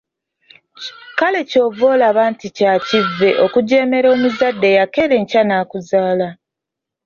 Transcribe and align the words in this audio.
Kale 1.17 1.41
ky'ova 1.49 1.85
olaba 1.93 2.23
nti 2.31 2.47
kya 2.57 2.73
kivve 2.87 3.29
okujeemera 3.45 4.07
omuzadde 4.15 4.67
eyakeera 4.73 5.13
enkya 5.21 5.41
n'akuzaala. 5.45 6.29